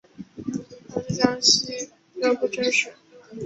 [0.91, 2.91] 官至江西右布政使。